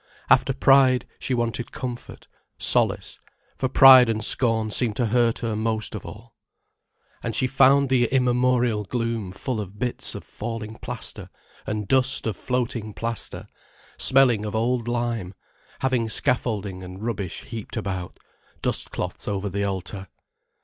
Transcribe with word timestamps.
After 0.31 0.51
pride, 0.51 1.05
she 1.19 1.35
wanted 1.35 1.71
comfort, 1.71 2.27
solace, 2.57 3.19
for 3.55 3.69
pride 3.69 4.09
and 4.09 4.25
scorn 4.25 4.71
seemed 4.71 4.95
to 4.95 5.05
hurt 5.05 5.37
her 5.45 5.55
most 5.55 5.93
of 5.93 6.07
all. 6.07 6.33
And 7.21 7.35
she 7.35 7.45
found 7.45 7.87
the 7.89 8.05
immemorial 8.05 8.83
gloom 8.83 9.31
full 9.31 9.61
of 9.61 9.77
bits 9.77 10.15
of 10.15 10.23
falling 10.23 10.77
plaster, 10.79 11.29
and 11.67 11.87
dust 11.87 12.25
of 12.25 12.35
floating 12.35 12.95
plaster, 12.95 13.47
smelling 13.99 14.43
of 14.43 14.55
old 14.55 14.87
lime, 14.87 15.35
having 15.81 16.09
scaffolding 16.09 16.81
and 16.81 17.03
rubbish 17.05 17.41
heaped 17.43 17.77
about, 17.77 18.19
dust 18.63 18.89
cloths 18.89 19.27
over 19.27 19.49
the 19.51 19.63
altar. 19.65 20.07